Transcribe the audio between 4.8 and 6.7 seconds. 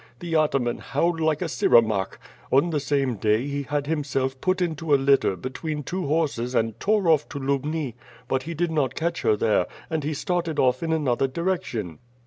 a litter, between two horses